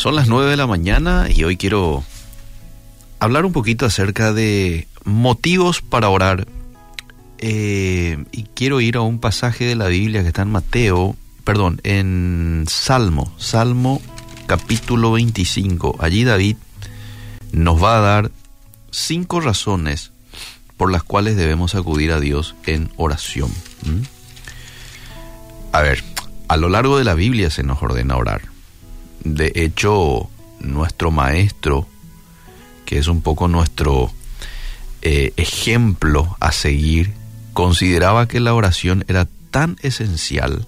[0.00, 2.02] Son las 9 de la mañana y hoy quiero
[3.18, 6.46] hablar un poquito acerca de motivos para orar.
[7.36, 11.82] Eh, y quiero ir a un pasaje de la Biblia que está en Mateo, perdón,
[11.84, 14.00] en Salmo, Salmo
[14.46, 15.98] capítulo 25.
[16.00, 16.56] Allí David
[17.52, 18.30] nos va a dar
[18.90, 20.12] cinco razones
[20.78, 23.52] por las cuales debemos acudir a Dios en oración.
[25.72, 26.02] A ver,
[26.48, 28.40] a lo largo de la Biblia se nos ordena orar.
[29.24, 30.28] De hecho,
[30.60, 31.86] nuestro maestro,
[32.84, 34.12] que es un poco nuestro
[35.02, 37.12] eh, ejemplo a seguir,
[37.52, 40.66] consideraba que la oración era tan esencial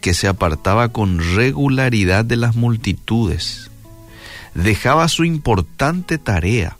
[0.00, 3.70] que se apartaba con regularidad de las multitudes.
[4.54, 6.76] Dejaba su importante tarea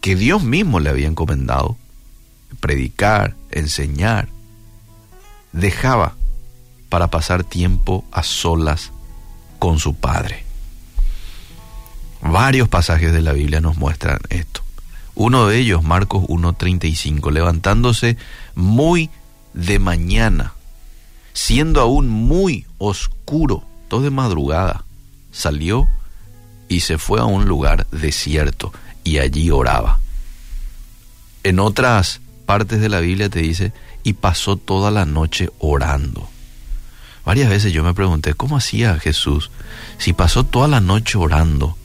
[0.00, 1.76] que Dios mismo le había encomendado,
[2.60, 4.28] predicar, enseñar,
[5.52, 6.16] dejaba
[6.88, 8.92] para pasar tiempo a solas
[9.60, 10.44] con su Padre.
[12.20, 14.62] Varios pasajes de la Biblia nos muestran esto.
[15.14, 18.16] Uno de ellos, Marcos 1.35, levantándose
[18.56, 19.10] muy
[19.54, 20.54] de mañana,
[21.32, 24.84] siendo aún muy oscuro, todo de madrugada,
[25.30, 25.86] salió
[26.68, 28.72] y se fue a un lugar desierto
[29.04, 30.00] y allí oraba.
[31.42, 36.28] En otras partes de la Biblia te dice, y pasó toda la noche orando.
[37.30, 39.52] Varias veces yo me pregunté, ¿cómo hacía Jesús
[39.98, 41.76] si pasó toda la noche orando?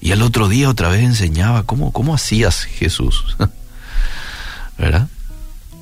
[0.00, 3.36] Y al otro día otra vez enseñaba, ¿cómo, cómo hacías Jesús?
[4.78, 5.08] ¿Verdad?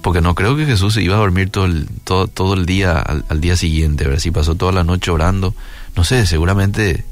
[0.00, 2.98] Porque no creo que Jesús se iba a dormir todo el, todo, todo el día
[2.98, 4.18] al, día siguiente.
[4.18, 5.54] Si pasó toda la noche orando,
[5.94, 7.04] no sé, seguramente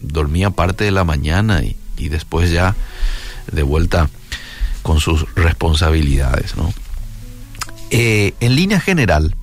[0.00, 2.74] dormía parte de la mañana y, y después ya
[3.52, 4.10] de vuelta
[4.82, 6.74] con sus responsabilidades, ¿no?
[7.90, 9.36] Eh, en línea general,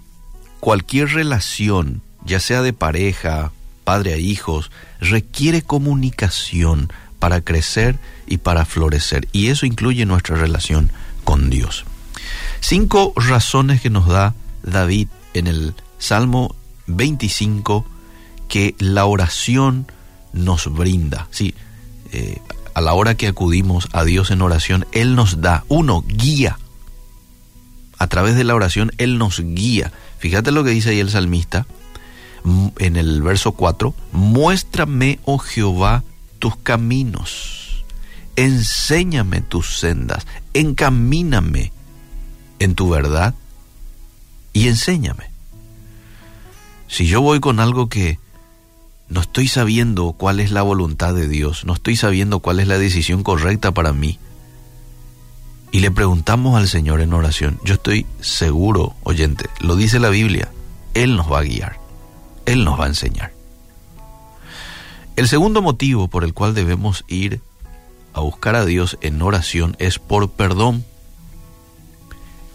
[0.62, 3.52] cualquier relación, ya sea de pareja,
[3.84, 9.27] padre a hijos, requiere comunicación para crecer y para florecer.
[9.33, 10.92] Y eso incluye nuestra relación
[11.26, 11.83] con Dios.
[12.61, 14.33] Cinco razones que nos da
[14.64, 16.55] David en el Salmo
[16.88, 17.86] 25
[18.48, 19.88] que la oración
[20.33, 21.28] nos brinda.
[21.32, 21.54] Sí,
[22.11, 22.38] eh,
[22.73, 26.58] a la hora que acudimos a Dios en oración, Él nos da, uno, guía.
[27.98, 29.92] A través de la oración, Él nos guía.
[30.21, 31.65] Fíjate lo que dice ahí el salmista
[32.77, 36.04] en el verso 4, muéstrame, oh Jehová,
[36.37, 37.83] tus caminos,
[38.36, 41.71] enséñame tus sendas, encamíname
[42.60, 43.33] en tu verdad
[44.54, 45.31] y enséñame.
[46.87, 48.20] Si yo voy con algo que
[49.10, 52.77] no estoy sabiendo cuál es la voluntad de Dios, no estoy sabiendo cuál es la
[52.77, 54.20] decisión correcta para mí.
[55.71, 60.52] Y le preguntamos al Señor en oración, yo estoy seguro, oyente, lo dice la Biblia,
[60.93, 61.80] Él nos va a guiar,
[62.45, 63.33] Él nos va a enseñar.
[65.15, 67.42] El segundo motivo por el cual debemos ir
[68.14, 70.83] a buscar a Dios en oración es por perdón.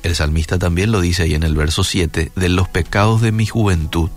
[0.02, 3.46] El salmista también lo dice ahí en el verso 7, de los pecados de mi
[3.46, 4.10] juventud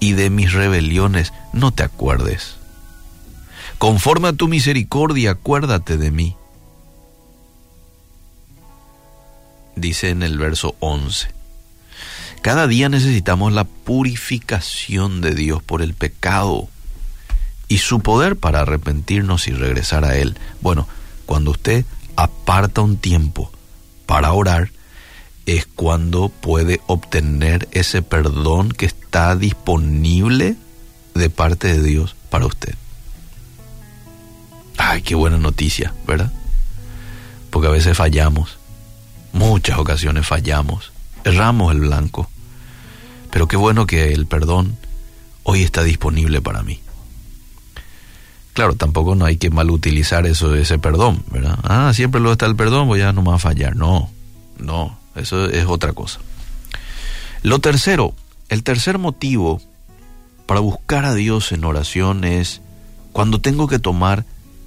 [0.00, 2.56] y de mis rebeliones no te acuerdes.
[3.78, 6.36] Conforme a tu misericordia, acuérdate de mí.
[9.76, 11.28] Dice en el verso 11.
[12.42, 16.68] Cada día necesitamos la purificación de Dios por el pecado
[17.68, 20.38] y su poder para arrepentirnos y regresar a Él.
[20.60, 20.88] Bueno,
[21.26, 21.84] cuando usted
[22.16, 23.52] aparta un tiempo
[24.06, 24.70] para orar,
[25.44, 30.56] es cuando puede obtener ese perdón que está disponible
[31.14, 32.74] de parte de Dios para usted.
[34.76, 36.32] Ay, qué buena noticia, ¿verdad?
[37.50, 38.55] Porque a veces fallamos,
[39.36, 40.92] muchas ocasiones fallamos,
[41.24, 42.28] erramos el blanco,
[43.30, 44.76] pero qué bueno que el perdón
[45.42, 46.80] hoy está disponible para mí.
[48.54, 51.58] Claro, tampoco no hay que mal utilizar eso, ese perdón, ¿verdad?
[51.62, 53.76] Ah, siempre lo está el perdón, voy a no más fallar.
[53.76, 54.10] No,
[54.58, 56.20] no, eso es otra cosa.
[57.42, 58.14] Lo tercero,
[58.48, 59.60] el tercer motivo
[60.46, 62.62] para buscar a Dios en oración es
[63.12, 64.24] cuando tengo que tomar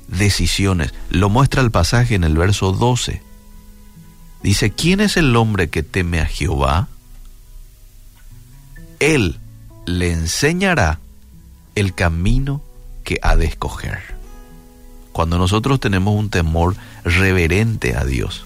[0.08, 0.94] decisiones.
[1.10, 3.24] Lo muestra el pasaje en el verso 12.
[4.42, 6.88] Dice, ¿quién es el hombre que teme a Jehová?
[9.00, 9.38] Él
[9.86, 11.00] le enseñará
[11.76, 12.62] el camino
[13.04, 14.00] que ha de escoger.
[15.12, 18.46] Cuando nosotros tenemos un temor reverente a Dios,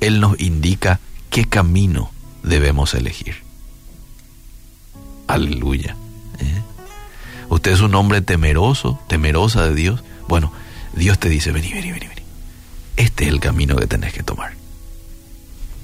[0.00, 1.00] él nos indica
[1.30, 2.10] qué camino
[2.42, 3.36] debemos elegir.
[5.26, 5.96] Aleluya.
[6.38, 6.62] ¿eh?
[7.48, 10.02] Usted es un hombre temeroso, temerosa de Dios.
[10.28, 10.52] Bueno,
[10.94, 12.21] Dios te dice, vení, vení, vení, vení.
[12.96, 14.54] Este es el camino que tenés que tomar.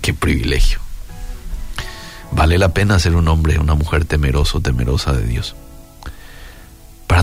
[0.02, 0.80] Qué privilegio.
[2.32, 5.56] Vale la pena ser un hombre, una mujer temeroso, temerosa de Dios.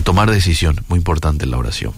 [0.04, 1.92] tomar decisión, muy importante la oración.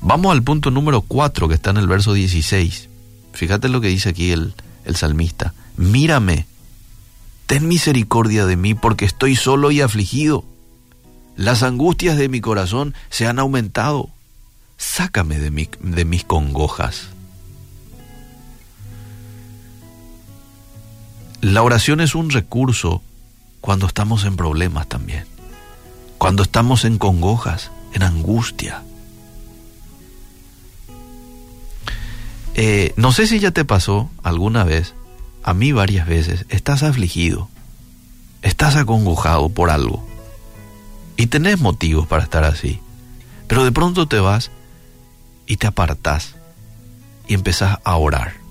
[0.00, 2.88] Vamos al punto número 4 que está en el verso 16.
[3.32, 5.54] Fíjate lo que dice aquí el, el salmista.
[5.76, 6.46] Mírame,
[7.46, 10.44] ten misericordia de mí porque estoy solo y afligido.
[11.36, 14.08] Las angustias de mi corazón se han aumentado.
[14.78, 17.10] Sácame de, de mis congojas.
[21.40, 23.02] La oración es un recurso
[23.60, 25.26] cuando estamos en problemas también,
[26.18, 28.82] cuando estamos en congojas, en angustia.
[32.54, 34.94] Eh, no sé si ya te pasó alguna vez,
[35.42, 37.50] a mí varias veces, estás afligido,
[38.40, 40.06] estás acongojado por algo
[41.16, 42.80] y tenés motivos para estar así,
[43.46, 44.50] pero de pronto te vas
[45.46, 46.34] y te apartás
[47.28, 48.45] y empezás a orar.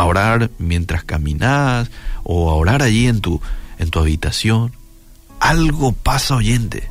[0.00, 1.90] A orar mientras caminas
[2.24, 3.42] o a orar allí en tu,
[3.78, 4.72] en tu habitación,
[5.40, 6.88] algo pasa oyente,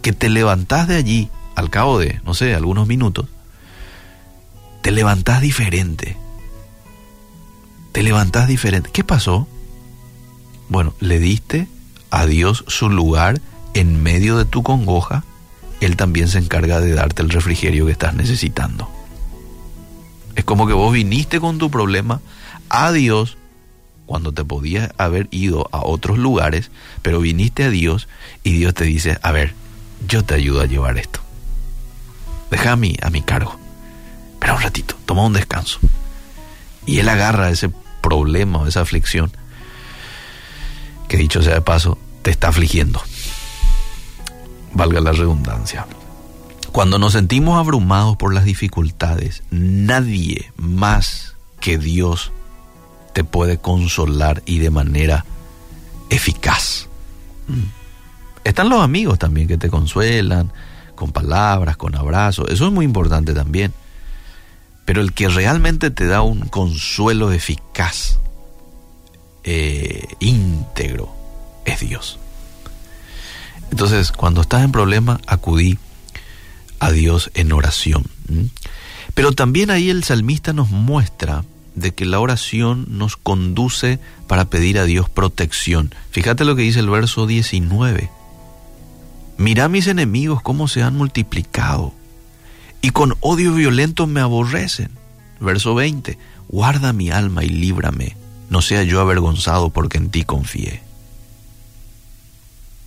[0.00, 3.26] que te levantás de allí al cabo de, no sé, algunos minutos,
[4.82, 6.16] te levantás diferente.
[7.90, 8.90] Te levantás diferente.
[8.92, 9.48] ¿Qué pasó?
[10.68, 11.66] Bueno, le diste
[12.12, 13.40] a Dios su lugar
[13.74, 15.24] en medio de tu congoja.
[15.80, 18.88] Él también se encarga de darte el refrigerio que estás necesitando.
[20.40, 22.22] Es como que vos viniste con tu problema
[22.70, 23.36] a Dios
[24.06, 26.70] cuando te podías haber ido a otros lugares,
[27.02, 28.08] pero viniste a Dios
[28.42, 29.52] y Dios te dice, a ver,
[30.08, 31.20] yo te ayudo a llevar esto.
[32.50, 33.54] Deja a mí, a mi cargo.
[34.32, 35.78] Espera un ratito, toma un descanso.
[36.86, 37.70] Y Él agarra ese
[38.00, 39.30] problema o esa aflicción,
[41.06, 43.02] que dicho sea de paso, te está afligiendo.
[44.72, 45.86] Valga la redundancia.
[46.72, 52.32] Cuando nos sentimos abrumados por las dificultades, nadie más que Dios
[53.12, 55.24] te puede consolar y de manera
[56.10, 56.88] eficaz.
[57.48, 57.64] Mm.
[58.44, 60.52] Están los amigos también que te consuelan
[60.94, 63.72] con palabras, con abrazos, eso es muy importante también.
[64.84, 68.18] Pero el que realmente te da un consuelo eficaz,
[69.44, 71.12] eh, íntegro,
[71.64, 72.18] es Dios.
[73.70, 75.78] Entonces, cuando estás en problema, acudí
[76.80, 78.04] a Dios en oración.
[79.14, 81.44] Pero también ahí el salmista nos muestra
[81.74, 85.94] de que la oración nos conduce para pedir a Dios protección.
[86.10, 88.10] Fíjate lo que dice el verso 19.
[89.36, 91.94] Mira mis enemigos cómo se han multiplicado
[92.82, 94.90] y con odio violento me aborrecen.
[95.38, 96.18] Verso 20.
[96.48, 98.16] Guarda mi alma y líbrame,
[98.50, 100.82] no sea yo avergonzado porque en ti confié.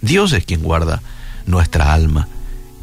[0.02, 1.02] Dios es quien guarda
[1.46, 2.28] nuestra alma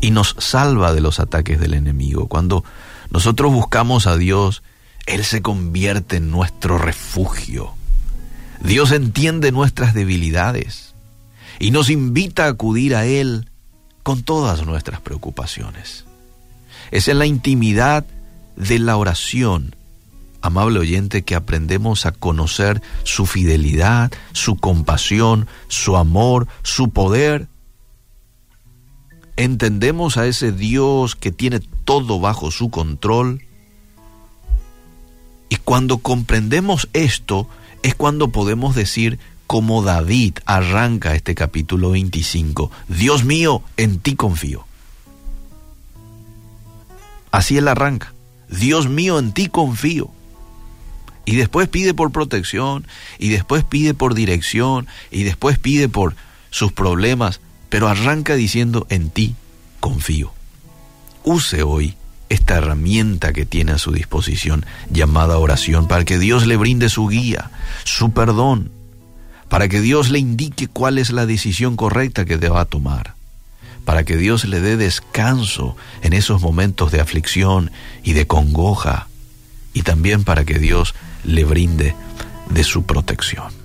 [0.00, 2.26] y nos salva de los ataques del enemigo.
[2.26, 2.64] Cuando
[3.11, 4.62] nosotros buscamos a Dios,
[5.06, 7.75] él se convierte en nuestro refugio.
[8.62, 10.94] Dios entiende nuestras debilidades
[11.58, 13.49] y nos invita a acudir a Él
[14.02, 16.05] con todas nuestras preocupaciones.
[16.91, 18.05] Es en la intimidad
[18.56, 19.76] de la oración,
[20.43, 27.49] amable oyente, que aprendemos a conocer su fidelidad, su compasión, su amor, su poder.
[29.40, 33.40] Entendemos a ese Dios que tiene todo bajo su control
[35.48, 37.48] y cuando comprendemos esto
[37.82, 44.67] es cuando podemos decir como David arranca este capítulo 25, Dios mío, en ti confío.
[47.31, 48.12] Así él arranca,
[48.50, 50.10] Dios mío, en ti confío.
[51.24, 52.86] Y después pide por protección,
[53.19, 56.15] y después pide por dirección, y después pide por
[56.50, 59.34] sus problemas, pero arranca diciendo, en ti
[59.81, 60.32] confío.
[61.24, 61.96] Use hoy
[62.29, 67.08] esta herramienta que tiene a su disposición llamada oración, para que Dios le brinde su
[67.08, 67.50] guía,
[67.84, 68.70] su perdón,
[69.48, 73.15] para que Dios le indique cuál es la decisión correcta que deba tomar,
[73.84, 77.72] para que Dios le dé descanso en esos momentos de aflicción
[78.05, 79.08] y de congoja,
[79.74, 81.96] y también para que Dios le brinde
[82.48, 83.59] de su protección.